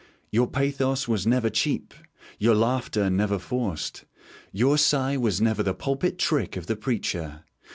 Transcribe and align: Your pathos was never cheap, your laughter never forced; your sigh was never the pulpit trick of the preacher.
Your 0.31 0.47
pathos 0.47 1.07
was 1.07 1.27
never 1.27 1.51
cheap, 1.51 1.93
your 2.39 2.55
laughter 2.55 3.07
never 3.07 3.37
forced; 3.37 4.03
your 4.51 4.79
sigh 4.79 5.15
was 5.15 5.39
never 5.39 5.61
the 5.61 5.75
pulpit 5.75 6.17
trick 6.17 6.57
of 6.57 6.65
the 6.65 6.75
preacher. 6.75 7.43